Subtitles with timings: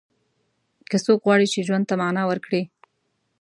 [0.89, 2.61] که څوک غواړي چې ژوند ته معنا ورکړي.